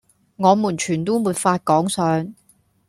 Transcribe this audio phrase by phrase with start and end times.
[0.37, 2.33] 我們全都沒法趕上！